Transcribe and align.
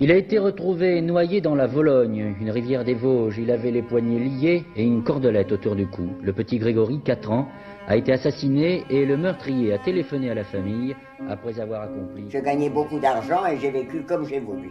Il 0.00 0.12
a 0.12 0.14
été 0.14 0.38
retrouvé 0.38 1.00
noyé 1.00 1.40
dans 1.40 1.56
la 1.56 1.66
Vologne, 1.66 2.36
une 2.40 2.50
rivière 2.50 2.84
des 2.84 2.94
Vosges. 2.94 3.38
Il 3.38 3.50
avait 3.50 3.72
les 3.72 3.82
poignets 3.82 4.20
liés 4.20 4.64
et 4.76 4.84
une 4.84 5.02
cordelette 5.02 5.50
autour 5.50 5.74
du 5.74 5.88
cou. 5.88 6.10
Le 6.22 6.32
petit 6.32 6.58
Grégory, 6.58 7.00
4 7.04 7.32
ans, 7.32 7.48
a 7.88 7.96
été 7.96 8.12
assassiné 8.12 8.84
et 8.90 9.04
le 9.04 9.16
meurtrier 9.16 9.72
a 9.72 9.78
téléphoné 9.78 10.30
à 10.30 10.34
la 10.34 10.44
famille 10.44 10.94
après 11.28 11.58
avoir 11.58 11.82
accompli. 11.82 12.26
Je 12.30 12.38
gagnais 12.38 12.70
beaucoup 12.70 13.00
d'argent 13.00 13.44
et 13.46 13.58
j'ai 13.58 13.72
vécu 13.72 14.02
comme 14.02 14.24
j'ai 14.24 14.38
voulu. 14.38 14.70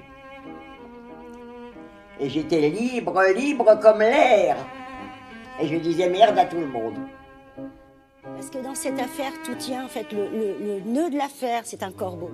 Et 2.22 2.30
j'étais 2.30 2.70
libre, 2.70 3.22
libre 3.36 3.78
comme 3.82 4.00
l'air. 4.00 4.56
Et 5.62 5.68
je 5.68 5.76
disais 5.76 6.10
merde 6.10 6.38
à 6.38 6.46
tout 6.46 6.60
le 6.60 6.68
monde. 6.68 7.00
Parce 8.24 8.50
que 8.50 8.64
dans 8.64 8.76
cette 8.76 9.00
affaire, 9.00 9.34
tout 9.44 9.56
tient, 9.56 9.84
en 9.84 9.90
fait, 9.90 10.10
le, 10.14 10.30
le 10.32 10.90
nœud 10.90 11.10
de 11.10 11.18
l'affaire, 11.18 11.64
c'est 11.66 11.84
un 11.84 11.92
corbeau. 11.92 12.30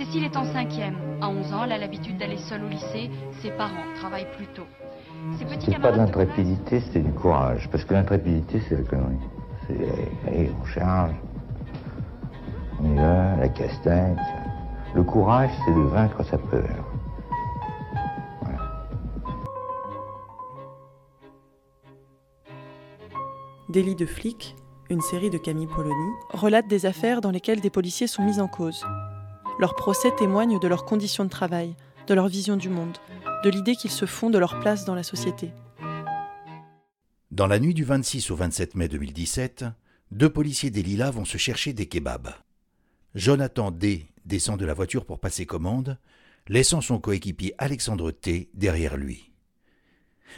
Cécile 0.00 0.24
est 0.24 0.36
en 0.38 0.46
cinquième. 0.46 0.96
À 1.20 1.28
11 1.28 1.52
ans, 1.52 1.64
elle 1.64 1.72
a 1.72 1.78
l'habitude 1.78 2.16
d'aller 2.16 2.38
seule 2.38 2.64
au 2.64 2.68
lycée. 2.68 3.10
Ses 3.42 3.50
parents 3.50 3.84
travaillent 3.96 4.32
plus 4.34 4.46
tôt. 4.46 4.64
C'est 5.38 5.78
pas 5.78 5.92
de 5.92 5.98
l'intrépidité, 5.98 6.80
c'est 6.90 7.00
du 7.00 7.12
courage. 7.12 7.68
Parce 7.70 7.84
que 7.84 7.92
l'intrépidité, 7.92 8.62
c'est 8.66 8.76
la 8.76 8.82
connerie. 8.84 9.18
C'est, 9.66 9.76
allez, 10.26 10.50
on 10.58 10.64
charge. 10.64 11.12
On 12.80 12.90
y 12.90 12.96
va, 12.96 13.36
la 13.36 13.48
castagne. 13.50 14.16
Le 14.94 15.02
courage, 15.02 15.50
c'est 15.66 15.74
de 15.74 15.80
vaincre 15.80 16.24
sa 16.24 16.38
peur. 16.38 16.64
Voilà. 18.40 18.58
Délit 23.68 23.96
de 23.96 24.06
flic, 24.06 24.56
une 24.88 25.02
série 25.02 25.28
de 25.28 25.36
Camille 25.36 25.66
Polony, 25.66 26.10
relate 26.32 26.68
des 26.68 26.86
affaires 26.86 27.20
dans 27.20 27.30
lesquelles 27.30 27.60
des 27.60 27.68
policiers 27.68 28.06
sont 28.06 28.22
mis 28.22 28.40
en 28.40 28.48
cause. 28.48 28.82
Leurs 29.60 29.74
procès 29.74 30.10
témoignent 30.16 30.58
de 30.58 30.68
leurs 30.68 30.86
conditions 30.86 31.26
de 31.26 31.28
travail, 31.28 31.76
de 32.06 32.14
leur 32.14 32.28
vision 32.28 32.56
du 32.56 32.70
monde, 32.70 32.96
de 33.44 33.50
l'idée 33.50 33.76
qu'ils 33.76 33.90
se 33.90 34.06
font 34.06 34.30
de 34.30 34.38
leur 34.38 34.58
place 34.58 34.86
dans 34.86 34.94
la 34.94 35.02
société. 35.02 35.52
Dans 37.30 37.46
la 37.46 37.60
nuit 37.60 37.74
du 37.74 37.84
26 37.84 38.30
au 38.30 38.36
27 38.36 38.74
mai 38.74 38.88
2017, 38.88 39.66
deux 40.12 40.30
policiers 40.30 40.70
des 40.70 40.82
Lilas 40.82 41.10
vont 41.10 41.26
se 41.26 41.36
chercher 41.36 41.74
des 41.74 41.84
kebabs. 41.84 42.30
Jonathan 43.14 43.70
D 43.70 44.08
descend 44.24 44.58
de 44.58 44.64
la 44.64 44.72
voiture 44.72 45.04
pour 45.04 45.20
passer 45.20 45.44
commande, 45.44 45.98
laissant 46.48 46.80
son 46.80 46.98
coéquipier 46.98 47.54
Alexandre 47.58 48.12
T 48.12 48.48
derrière 48.54 48.96
lui. 48.96 49.30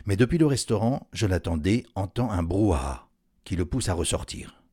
Mais 0.04 0.16
depuis 0.16 0.38
le 0.38 0.46
restaurant, 0.46 1.06
Jonathan 1.12 1.56
D 1.56 1.86
entend 1.94 2.32
un 2.32 2.42
brouhaha 2.42 3.06
qui 3.44 3.54
le 3.54 3.66
pousse 3.66 3.88
à 3.88 3.94
ressortir. 3.94 4.64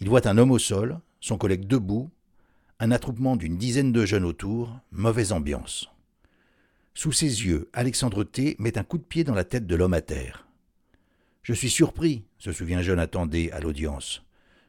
Il 0.00 0.10
voit 0.10 0.28
un 0.28 0.36
homme 0.36 0.50
au 0.50 0.58
sol, 0.58 1.00
son 1.20 1.38
collègue 1.38 1.66
debout, 1.66 2.10
un 2.84 2.90
attroupement 2.90 3.36
d'une 3.36 3.56
dizaine 3.56 3.92
de 3.92 4.04
jeunes 4.04 4.26
autour, 4.26 4.78
mauvaise 4.92 5.32
ambiance. 5.32 5.88
Sous 6.92 7.12
ses 7.12 7.46
yeux, 7.46 7.70
Alexandre 7.72 8.24
T 8.24 8.56
met 8.58 8.76
un 8.76 8.84
coup 8.84 8.98
de 8.98 9.04
pied 9.04 9.24
dans 9.24 9.34
la 9.34 9.44
tête 9.44 9.66
de 9.66 9.74
l'homme 9.74 9.94
à 9.94 10.02
terre. 10.02 10.46
Je 11.42 11.54
suis 11.54 11.70
surpris, 11.70 12.24
se 12.38 12.52
souvient 12.52 12.82
Jonathan 12.82 13.24
D 13.24 13.50
à 13.52 13.60
l'audience. 13.60 14.22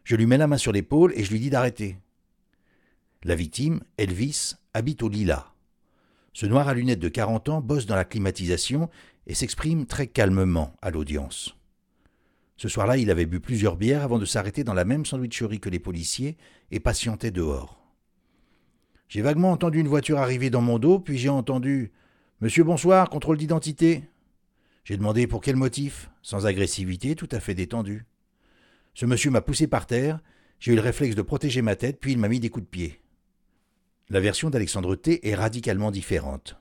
Je 0.05 0.15
lui 0.15 0.27
mets 0.27 0.37
la 0.37 0.47
main 0.47 0.57
sur 0.57 0.71
l'épaule 0.71 1.11
et 1.13 1.25
je 1.25 1.31
lui 1.31 1.41
dis 1.41 1.49
d'arrêter. 1.49 1.97
La 3.25 3.35
victime, 3.35 3.81
Elvis, 3.97 4.53
habite 4.73 5.03
au 5.03 5.09
Lila. 5.09 5.51
Ce 6.31 6.45
noir 6.45 6.69
à 6.69 6.73
lunettes 6.73 6.99
de 6.99 7.09
40 7.09 7.49
ans 7.49 7.59
bosse 7.59 7.85
dans 7.85 7.97
la 7.97 8.05
climatisation 8.05 8.89
et 9.27 9.33
s'exprime 9.33 9.85
très 9.87 10.07
calmement 10.07 10.73
à 10.81 10.89
l'audience. 10.89 11.57
Ce 12.55 12.69
soir-là, 12.69 12.95
il 12.95 13.11
avait 13.11 13.25
bu 13.25 13.41
plusieurs 13.41 13.75
bières 13.75 14.03
avant 14.03 14.19
de 14.19 14.25
s'arrêter 14.25 14.63
dans 14.63 14.73
la 14.73 14.85
même 14.85 15.05
sandwicherie 15.05 15.59
que 15.59 15.69
les 15.69 15.79
policiers 15.79 16.37
et 16.71 16.79
patientait 16.79 17.31
dehors. 17.31 17.84
J'ai 19.07 19.21
vaguement 19.21 19.51
entendu 19.51 19.79
une 19.79 19.87
voiture 19.87 20.17
arriver 20.17 20.49
dans 20.49 20.61
mon 20.61 20.79
dos, 20.79 20.99
puis 20.99 21.17
j'ai 21.17 21.29
entendu 21.29 21.91
Monsieur 22.41 22.63
bonsoir, 22.63 23.09
contrôle 23.09 23.37
d'identité. 23.37 24.03
J'ai 24.83 24.97
demandé 24.97 25.25
pour 25.25 25.41
quel 25.41 25.55
motif, 25.55 26.09
sans 26.21 26.45
agressivité, 26.45 27.15
tout 27.15 27.29
à 27.31 27.39
fait 27.39 27.55
détendu. 27.55 28.05
Ce 28.93 29.05
monsieur 29.05 29.31
m'a 29.31 29.41
poussé 29.41 29.67
par 29.67 29.87
terre, 29.87 30.19
j'ai 30.59 30.73
eu 30.73 30.75
le 30.75 30.81
réflexe 30.81 31.15
de 31.15 31.21
protéger 31.21 31.61
ma 31.61 31.75
tête, 31.75 31.99
puis 31.99 32.11
il 32.11 32.17
m'a 32.17 32.27
mis 32.27 32.39
des 32.39 32.49
coups 32.49 32.65
de 32.65 32.69
pied. 32.69 33.01
La 34.09 34.19
version 34.19 34.49
d'Alexandre 34.49 34.95
T 34.95 35.27
est 35.27 35.35
radicalement 35.35 35.91
différente. 35.91 36.57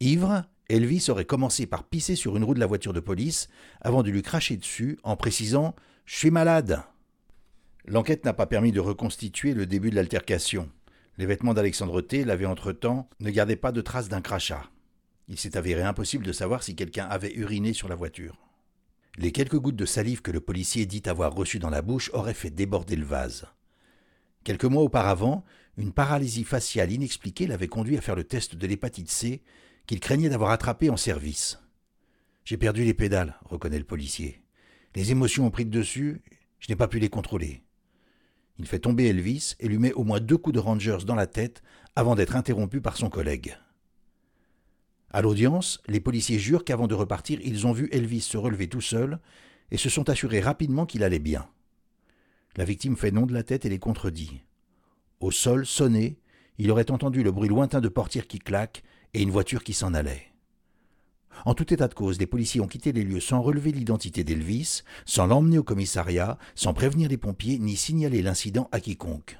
Ivre, 0.00 0.44
Elvis 0.68 1.06
aurait 1.08 1.24
commencé 1.24 1.66
par 1.66 1.84
pisser 1.84 2.16
sur 2.16 2.36
une 2.36 2.44
roue 2.44 2.54
de 2.54 2.60
la 2.60 2.66
voiture 2.66 2.92
de 2.92 3.00
police 3.00 3.48
avant 3.80 4.02
de 4.02 4.10
lui 4.10 4.22
cracher 4.22 4.56
dessus 4.56 4.98
en 5.02 5.16
précisant 5.16 5.74
Je 6.06 6.16
suis 6.16 6.30
malade. 6.30 6.82
L'enquête 7.86 8.24
n'a 8.24 8.32
pas 8.32 8.46
permis 8.46 8.72
de 8.72 8.80
reconstituer 8.80 9.54
le 9.54 9.66
début 9.66 9.90
de 9.90 9.96
l'altercation. 9.96 10.70
Les 11.18 11.26
vêtements 11.26 11.54
d'Alexandre 11.54 12.00
T, 12.00 12.24
lavés 12.24 12.46
entre-temps, 12.46 13.08
ne 13.20 13.30
gardaient 13.30 13.56
pas 13.56 13.72
de 13.72 13.80
traces 13.80 14.08
d'un 14.08 14.20
crachat. 14.20 14.70
Il 15.28 15.38
s'est 15.38 15.56
avéré 15.56 15.82
impossible 15.82 16.24
de 16.24 16.32
savoir 16.32 16.62
si 16.62 16.74
quelqu'un 16.74 17.06
avait 17.06 17.34
uriné 17.34 17.72
sur 17.72 17.88
la 17.88 17.94
voiture. 17.94 18.38
Les 19.16 19.32
quelques 19.32 19.58
gouttes 19.58 19.76
de 19.76 19.86
salive 19.86 20.22
que 20.22 20.30
le 20.30 20.40
policier 20.40 20.86
dit 20.86 21.02
avoir 21.06 21.34
reçues 21.34 21.58
dans 21.58 21.70
la 21.70 21.82
bouche 21.82 22.10
auraient 22.12 22.34
fait 22.34 22.50
déborder 22.50 22.96
le 22.96 23.04
vase. 23.04 23.46
Quelques 24.44 24.64
mois 24.64 24.82
auparavant, 24.82 25.44
une 25.76 25.92
paralysie 25.92 26.44
faciale 26.44 26.92
inexpliquée 26.92 27.46
l'avait 27.46 27.68
conduit 27.68 27.98
à 27.98 28.00
faire 28.00 28.16
le 28.16 28.24
test 28.24 28.56
de 28.56 28.66
l'hépatite 28.66 29.10
C 29.10 29.42
qu'il 29.86 30.00
craignait 30.00 30.28
d'avoir 30.28 30.50
attrapé 30.50 30.90
en 30.90 30.96
service. 30.96 31.58
J'ai 32.44 32.56
perdu 32.56 32.84
les 32.84 32.94
pédales, 32.94 33.38
reconnaît 33.44 33.78
le 33.78 33.84
policier. 33.84 34.42
Les 34.94 35.10
émotions 35.10 35.46
ont 35.46 35.50
pris 35.50 35.64
le 35.64 35.70
dessus, 35.70 36.22
je 36.58 36.66
n'ai 36.68 36.76
pas 36.76 36.88
pu 36.88 36.98
les 36.98 37.10
contrôler. 37.10 37.62
Il 38.60 38.66
fait 38.66 38.78
tomber 38.78 39.06
Elvis 39.06 39.54
et 39.58 39.68
lui 39.68 39.78
met 39.78 39.94
au 39.94 40.04
moins 40.04 40.20
deux 40.20 40.36
coups 40.36 40.52
de 40.52 40.60
Rangers 40.60 40.98
dans 41.06 41.14
la 41.14 41.26
tête 41.26 41.62
avant 41.96 42.14
d'être 42.14 42.36
interrompu 42.36 42.82
par 42.82 42.98
son 42.98 43.08
collègue. 43.08 43.56
À 45.10 45.22
l'audience, 45.22 45.80
les 45.88 45.98
policiers 45.98 46.38
jurent 46.38 46.62
qu'avant 46.62 46.86
de 46.86 46.94
repartir, 46.94 47.40
ils 47.42 47.66
ont 47.66 47.72
vu 47.72 47.88
Elvis 47.90 48.20
se 48.20 48.36
relever 48.36 48.68
tout 48.68 48.82
seul 48.82 49.18
et 49.70 49.78
se 49.78 49.88
sont 49.88 50.10
assurés 50.10 50.42
rapidement 50.42 50.84
qu'il 50.84 51.04
allait 51.04 51.18
bien. 51.18 51.48
La 52.54 52.66
victime 52.66 52.98
fait 52.98 53.12
non 53.12 53.24
de 53.24 53.32
la 53.32 53.44
tête 53.44 53.64
et 53.64 53.70
les 53.70 53.78
contredit. 53.78 54.42
Au 55.20 55.30
sol, 55.30 55.64
sonné, 55.64 56.18
il 56.58 56.70
aurait 56.70 56.90
entendu 56.90 57.22
le 57.22 57.32
bruit 57.32 57.48
lointain 57.48 57.80
de 57.80 57.88
portières 57.88 58.26
qui 58.26 58.40
claquent 58.40 58.82
et 59.14 59.22
une 59.22 59.30
voiture 59.30 59.64
qui 59.64 59.72
s'en 59.72 59.94
allait. 59.94 60.29
En 61.44 61.54
tout 61.54 61.72
état 61.72 61.88
de 61.88 61.94
cause, 61.94 62.18
les 62.18 62.26
policiers 62.26 62.60
ont 62.60 62.68
quitté 62.68 62.92
les 62.92 63.04
lieux 63.04 63.20
sans 63.20 63.40
relever 63.40 63.72
l'identité 63.72 64.24
d'Elvis, 64.24 64.82
sans 65.04 65.26
l'emmener 65.26 65.58
au 65.58 65.62
commissariat, 65.62 66.38
sans 66.54 66.74
prévenir 66.74 67.08
les 67.08 67.16
pompiers 67.16 67.58
ni 67.58 67.76
signaler 67.76 68.22
l'incident 68.22 68.68
à 68.72 68.80
quiconque. 68.80 69.38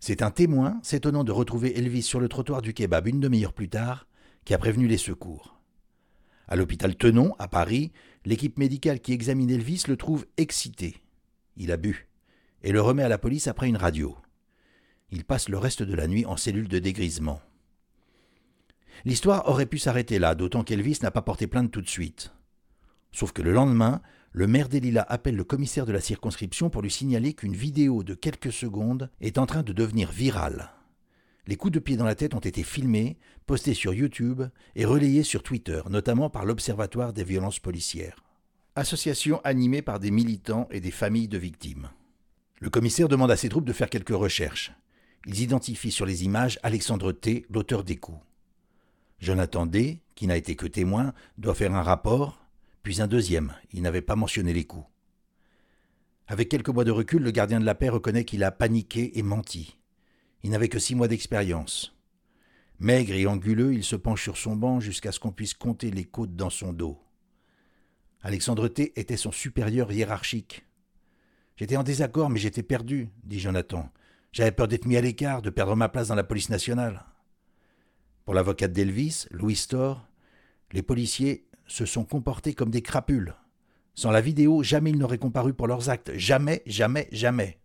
C'est 0.00 0.22
un 0.22 0.30
témoin, 0.30 0.78
s'étonnant 0.82 1.24
de 1.24 1.32
retrouver 1.32 1.78
Elvis 1.78 2.02
sur 2.02 2.20
le 2.20 2.28
trottoir 2.28 2.60
du 2.60 2.74
kebab 2.74 3.06
une 3.06 3.20
demi-heure 3.20 3.54
plus 3.54 3.70
tard, 3.70 4.06
qui 4.44 4.52
a 4.52 4.58
prévenu 4.58 4.86
les 4.86 4.98
secours. 4.98 5.58
À 6.46 6.56
l'hôpital 6.56 6.94
Tenon, 6.94 7.34
à 7.38 7.48
Paris, 7.48 7.90
l'équipe 8.26 8.58
médicale 8.58 9.00
qui 9.00 9.12
examine 9.12 9.50
Elvis 9.50 9.84
le 9.88 9.96
trouve 9.96 10.26
excité. 10.36 10.96
Il 11.56 11.72
a 11.72 11.78
bu 11.78 12.08
et 12.62 12.72
le 12.72 12.80
remet 12.80 13.02
à 13.02 13.08
la 13.08 13.18
police 13.18 13.46
après 13.46 13.68
une 13.68 13.76
radio. 13.76 14.16
Il 15.10 15.24
passe 15.24 15.48
le 15.48 15.58
reste 15.58 15.82
de 15.82 15.94
la 15.94 16.06
nuit 16.06 16.26
en 16.26 16.36
cellule 16.36 16.68
de 16.68 16.78
dégrisement. 16.78 17.40
L'histoire 19.04 19.48
aurait 19.48 19.66
pu 19.66 19.78
s'arrêter 19.78 20.18
là, 20.18 20.34
d'autant 20.34 20.64
qu'Elvis 20.64 20.98
n'a 21.02 21.10
pas 21.10 21.22
porté 21.22 21.46
plainte 21.46 21.70
tout 21.70 21.82
de 21.82 21.88
suite. 21.88 22.32
Sauf 23.12 23.32
que 23.32 23.42
le 23.42 23.52
lendemain, 23.52 24.00
le 24.32 24.46
maire 24.46 24.68
des 24.68 24.80
Lilas 24.80 25.06
appelle 25.08 25.36
le 25.36 25.44
commissaire 25.44 25.86
de 25.86 25.92
la 25.92 26.00
circonscription 26.00 26.68
pour 26.68 26.82
lui 26.82 26.90
signaler 26.90 27.34
qu'une 27.34 27.54
vidéo 27.54 28.02
de 28.02 28.14
quelques 28.14 28.52
secondes 28.52 29.10
est 29.20 29.38
en 29.38 29.46
train 29.46 29.62
de 29.62 29.72
devenir 29.72 30.10
virale. 30.10 30.72
Les 31.46 31.56
coups 31.56 31.72
de 31.72 31.78
pied 31.78 31.96
dans 31.96 32.04
la 32.04 32.14
tête 32.14 32.34
ont 32.34 32.40
été 32.40 32.62
filmés, 32.62 33.18
postés 33.46 33.74
sur 33.74 33.94
YouTube 33.94 34.42
et 34.74 34.84
relayés 34.84 35.22
sur 35.22 35.42
Twitter, 35.42 35.82
notamment 35.90 36.30
par 36.30 36.44
l'Observatoire 36.44 37.12
des 37.12 37.22
violences 37.22 37.60
policières. 37.60 38.24
Association 38.74 39.40
animée 39.44 39.82
par 39.82 40.00
des 40.00 40.10
militants 40.10 40.66
et 40.70 40.80
des 40.80 40.90
familles 40.90 41.28
de 41.28 41.38
victimes. 41.38 41.90
Le 42.60 42.70
commissaire 42.70 43.08
demande 43.08 43.30
à 43.30 43.36
ses 43.36 43.50
troupes 43.50 43.66
de 43.66 43.72
faire 43.72 43.90
quelques 43.90 44.08
recherches. 44.08 44.72
Ils 45.26 45.42
identifient 45.42 45.92
sur 45.92 46.06
les 46.06 46.24
images 46.24 46.58
Alexandre 46.62 47.12
T, 47.12 47.46
l'auteur 47.50 47.84
des 47.84 47.96
coups. 47.96 48.18
Jonathan 49.18 49.66
D, 49.66 50.02
qui 50.14 50.26
n'a 50.26 50.36
été 50.36 50.56
que 50.56 50.66
témoin, 50.66 51.12
doit 51.38 51.54
faire 51.54 51.74
un 51.74 51.82
rapport, 51.82 52.44
puis 52.82 53.00
un 53.00 53.06
deuxième. 53.06 53.54
Il 53.72 53.82
n'avait 53.82 54.02
pas 54.02 54.16
mentionné 54.16 54.52
les 54.52 54.64
coups. 54.64 54.86
Avec 56.26 56.48
quelques 56.48 56.68
mois 56.68 56.84
de 56.84 56.90
recul, 56.90 57.22
le 57.22 57.30
gardien 57.30 57.60
de 57.60 57.64
la 57.64 57.74
paix 57.74 57.88
reconnaît 57.88 58.24
qu'il 58.24 58.44
a 58.44 58.50
paniqué 58.50 59.18
et 59.18 59.22
menti. 59.22 59.78
Il 60.42 60.50
n'avait 60.50 60.68
que 60.68 60.78
six 60.78 60.94
mois 60.94 61.08
d'expérience. 61.08 61.96
Maigre 62.78 63.14
et 63.14 63.26
anguleux, 63.26 63.72
il 63.72 63.84
se 63.84 63.96
penche 63.96 64.22
sur 64.22 64.36
son 64.36 64.56
banc 64.56 64.80
jusqu'à 64.80 65.12
ce 65.12 65.20
qu'on 65.20 65.32
puisse 65.32 65.54
compter 65.54 65.90
les 65.90 66.04
côtes 66.04 66.34
dans 66.34 66.50
son 66.50 66.72
dos. 66.72 67.00
Alexandre 68.22 68.68
T 68.68 68.98
était 68.98 69.16
son 69.16 69.32
supérieur 69.32 69.92
hiérarchique. 69.92 70.64
J'étais 71.56 71.76
en 71.76 71.82
désaccord, 71.82 72.30
mais 72.30 72.40
j'étais 72.40 72.62
perdu, 72.62 73.10
dit 73.22 73.38
Jonathan. 73.38 73.90
J'avais 74.32 74.50
peur 74.50 74.66
d'être 74.66 74.86
mis 74.86 74.96
à 74.96 75.00
l'écart, 75.00 75.42
de 75.42 75.50
perdre 75.50 75.76
ma 75.76 75.88
place 75.88 76.08
dans 76.08 76.14
la 76.14 76.24
police 76.24 76.48
nationale. 76.48 77.04
Pour 78.24 78.34
l'avocate 78.34 78.72
d'Elvis, 78.72 79.26
Louis 79.30 79.56
Storr, 79.56 80.06
les 80.72 80.82
policiers 80.82 81.46
se 81.66 81.84
sont 81.84 82.04
comportés 82.04 82.54
comme 82.54 82.70
des 82.70 82.82
crapules. 82.82 83.34
Sans 83.94 84.10
la 84.10 84.20
vidéo, 84.20 84.62
jamais 84.62 84.90
ils 84.90 84.98
n'auraient 84.98 85.18
comparu 85.18 85.54
pour 85.54 85.66
leurs 85.66 85.90
actes. 85.90 86.12
Jamais, 86.16 86.62
jamais, 86.66 87.08
jamais. 87.12 87.58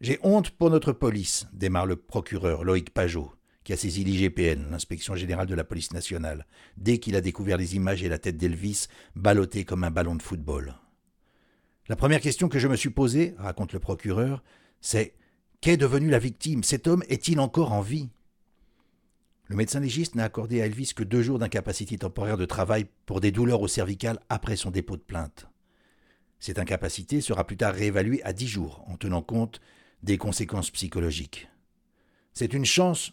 J'ai 0.00 0.18
honte 0.22 0.50
pour 0.50 0.70
notre 0.70 0.92
police, 0.92 1.46
démarre 1.52 1.86
le 1.86 1.96
procureur 1.96 2.64
Loïc 2.64 2.90
Pajot, 2.90 3.32
qui 3.64 3.74
a 3.74 3.76
saisi 3.76 4.02
l'IGPN, 4.02 4.70
l'inspection 4.70 5.14
générale 5.14 5.46
de 5.46 5.54
la 5.54 5.64
police 5.64 5.92
nationale, 5.92 6.46
dès 6.78 6.98
qu'il 6.98 7.16
a 7.16 7.20
découvert 7.20 7.58
les 7.58 7.76
images 7.76 8.02
et 8.02 8.08
la 8.08 8.18
tête 8.18 8.38
d'Elvis 8.38 8.86
ballottée 9.14 9.64
comme 9.64 9.84
un 9.84 9.90
ballon 9.90 10.14
de 10.14 10.22
football. 10.22 10.74
La 11.88 11.96
première 11.96 12.20
question 12.20 12.48
que 12.48 12.58
je 12.58 12.68
me 12.68 12.76
suis 12.76 12.90
posée, 12.90 13.34
raconte 13.36 13.74
le 13.74 13.78
procureur, 13.78 14.42
c'est 14.80 15.14
Qu'est 15.60 15.76
devenue 15.76 16.08
la 16.08 16.18
victime? 16.18 16.64
Cet 16.64 16.86
homme 16.86 17.04
est-il 17.10 17.38
encore 17.38 17.72
en 17.72 17.82
vie? 17.82 18.08
Le 19.50 19.56
médecin 19.56 19.80
légiste 19.80 20.14
n'a 20.14 20.22
accordé 20.22 20.62
à 20.62 20.66
Elvis 20.66 20.92
que 20.94 21.02
deux 21.02 21.22
jours 21.22 21.40
d'incapacité 21.40 21.98
temporaire 21.98 22.36
de 22.36 22.44
travail 22.44 22.86
pour 23.04 23.20
des 23.20 23.32
douleurs 23.32 23.60
au 23.60 23.66
cervical 23.66 24.20
après 24.28 24.54
son 24.54 24.70
dépôt 24.70 24.96
de 24.96 25.02
plainte. 25.02 25.48
Cette 26.38 26.60
incapacité 26.60 27.20
sera 27.20 27.44
plus 27.44 27.56
tard 27.56 27.74
réévaluée 27.74 28.22
à 28.22 28.32
dix 28.32 28.46
jours 28.46 28.84
en 28.86 28.96
tenant 28.96 29.22
compte 29.22 29.60
des 30.04 30.18
conséquences 30.18 30.70
psychologiques. 30.70 31.48
C'est 32.32 32.54
une 32.54 32.64
chance, 32.64 33.10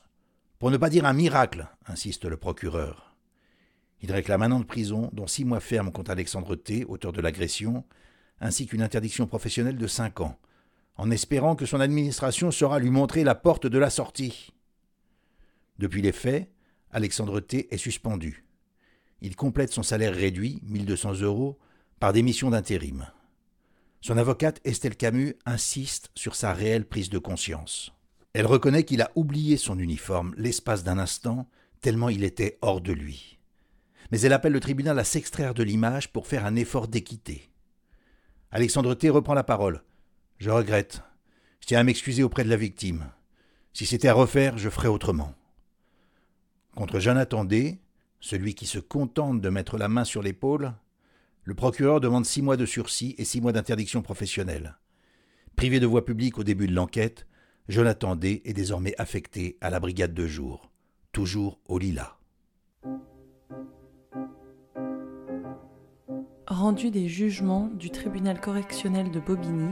pour 0.59 0.69
ne 0.69 0.77
pas 0.77 0.91
dire 0.91 1.05
un 1.05 1.13
miracle, 1.13 1.67
insiste 1.87 2.25
le 2.25 2.37
procureur. 2.37 3.15
Il 4.01 4.11
réclame 4.11 4.43
un 4.43 4.51
an 4.51 4.59
de 4.59 4.65
prison, 4.65 5.09
dont 5.13 5.25
six 5.25 5.43
mois 5.43 5.59
fermes 5.59 5.91
contre 5.91 6.11
Alexandre 6.11 6.55
T, 6.55 6.85
auteur 6.85 7.13
de 7.13 7.21
l'agression, 7.21 7.83
ainsi 8.41 8.67
qu'une 8.67 8.83
interdiction 8.83 9.25
professionnelle 9.25 9.77
de 9.77 9.87
cinq 9.87 10.21
ans, 10.21 10.37
en 10.97 11.09
espérant 11.09 11.55
que 11.55 11.65
son 11.65 11.79
administration 11.79 12.51
saura 12.51 12.77
lui 12.77 12.91
montrer 12.91 13.23
la 13.23 13.33
porte 13.33 13.65
de 13.65 13.79
la 13.79 13.89
sortie. 13.89 14.53
Depuis 15.79 16.01
les 16.01 16.11
faits, 16.11 16.49
Alexandre 16.91 17.39
T 17.39 17.73
est 17.73 17.77
suspendu. 17.77 18.45
Il 19.21 19.35
complète 19.35 19.71
son 19.71 19.83
salaire 19.83 20.13
réduit, 20.13 20.61
1200 20.63 21.21
euros, 21.21 21.59
par 21.99 22.13
des 22.13 22.21
missions 22.21 22.49
d'intérim. 22.49 23.07
Son 24.01 24.17
avocate 24.17 24.61
Estelle 24.63 24.95
Camus 24.95 25.35
insiste 25.45 26.11
sur 26.15 26.35
sa 26.35 26.53
réelle 26.53 26.85
prise 26.85 27.09
de 27.09 27.17
conscience. 27.17 27.91
Elle 28.33 28.45
reconnaît 28.45 28.83
qu'il 28.83 29.01
a 29.01 29.11
oublié 29.15 29.57
son 29.57 29.79
uniforme 29.79 30.33
l'espace 30.37 30.83
d'un 30.83 30.99
instant, 30.99 31.49
tellement 31.81 32.09
il 32.09 32.23
était 32.23 32.57
hors 32.61 32.81
de 32.81 32.93
lui. 32.93 33.39
Mais 34.11 34.21
elle 34.21 34.33
appelle 34.33 34.53
le 34.53 34.59
tribunal 34.59 34.97
à 34.99 35.03
s'extraire 35.03 35.53
de 35.53 35.63
l'image 35.63 36.13
pour 36.13 36.27
faire 36.27 36.45
un 36.45 36.55
effort 36.55 36.87
d'équité. 36.87 37.49
Alexandre 38.51 38.93
T 38.93 39.09
reprend 39.09 39.33
la 39.33 39.43
parole. 39.43 39.83
Je 40.37 40.49
regrette. 40.49 41.01
Je 41.59 41.67
tiens 41.67 41.79
à 41.79 41.83
m'excuser 41.83 42.23
auprès 42.23 42.43
de 42.43 42.49
la 42.49 42.55
victime. 42.55 43.09
Si 43.73 43.85
c'était 43.85 44.07
à 44.07 44.13
refaire, 44.13 44.57
je 44.57 44.69
ferais 44.69 44.87
autrement. 44.87 45.33
Contre 46.77 46.99
Jonathan 46.99 47.43
D., 47.43 47.79
celui 48.19 48.53
qui 48.53 48.67
se 48.67 48.77
contente 48.77 49.41
de 49.41 49.49
mettre 49.49 49.79
la 49.79 49.87
main 49.87 50.03
sur 50.03 50.21
l'épaule, 50.21 50.73
le 51.43 51.55
procureur 51.55 51.99
demande 51.99 52.23
six 52.23 52.43
mois 52.43 52.55
de 52.55 52.67
sursis 52.67 53.15
et 53.17 53.25
six 53.25 53.41
mois 53.41 53.51
d'interdiction 53.51 54.03
professionnelle. 54.03 54.77
Privé 55.55 55.79
de 55.79 55.87
voie 55.87 56.05
publique 56.05 56.37
au 56.37 56.43
début 56.43 56.67
de 56.67 56.75
l'enquête, 56.75 57.25
Jonathan 57.67 58.15
D. 58.15 58.43
est 58.45 58.53
désormais 58.53 58.93
affecté 58.99 59.57
à 59.59 59.71
la 59.71 59.79
brigade 59.79 60.13
de 60.13 60.27
jour, 60.27 60.69
toujours 61.13 61.59
au 61.67 61.79
Lila. 61.79 62.19
Rendu 66.45 66.91
des 66.91 67.07
jugements 67.07 67.71
du 67.73 67.89
tribunal 67.89 68.39
correctionnel 68.39 69.09
de 69.09 69.19
Bobigny 69.19 69.71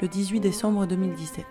le 0.00 0.06
18 0.06 0.38
décembre 0.38 0.86
2017. 0.86 1.44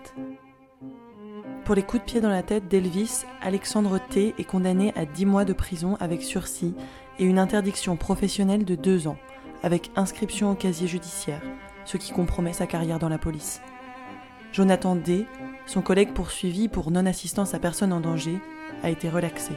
Pour 1.66 1.74
les 1.74 1.82
coups 1.82 2.04
de 2.04 2.06
pied 2.08 2.20
dans 2.20 2.30
la 2.30 2.44
tête 2.44 2.68
d'Elvis, 2.68 3.24
Alexandre 3.42 3.98
T 3.98 4.36
est 4.38 4.44
condamné 4.44 4.92
à 4.94 5.04
10 5.04 5.26
mois 5.26 5.44
de 5.44 5.52
prison 5.52 5.96
avec 5.98 6.22
sursis 6.22 6.76
et 7.18 7.24
une 7.24 7.40
interdiction 7.40 7.96
professionnelle 7.96 8.64
de 8.64 8.76
2 8.76 9.08
ans 9.08 9.16
avec 9.64 9.90
inscription 9.96 10.52
au 10.52 10.54
casier 10.54 10.86
judiciaire, 10.86 11.42
ce 11.84 11.96
qui 11.96 12.12
compromet 12.12 12.52
sa 12.52 12.68
carrière 12.68 13.00
dans 13.00 13.08
la 13.08 13.18
police. 13.18 13.60
Jonathan 14.52 14.94
D., 14.94 15.26
son 15.66 15.82
collègue 15.82 16.12
poursuivi 16.12 16.68
pour 16.68 16.92
non-assistance 16.92 17.52
à 17.52 17.58
personne 17.58 17.92
en 17.92 17.98
danger, 17.98 18.38
a 18.84 18.90
été 18.90 19.08
relaxé. 19.08 19.54